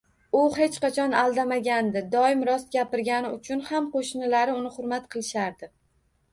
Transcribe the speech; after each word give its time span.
U 0.37 0.39
hech 0.53 0.77
qachon 0.85 1.13
aldamagandi; 1.23 2.03
doimo 2.15 2.49
rost 2.51 2.73
gapirgani 2.77 3.31
uchun 3.37 3.63
ham 3.71 3.93
qo`shnilari 3.95 4.59
uni 4.59 4.75
hurmat 4.81 5.09
qilishardi 5.15 5.75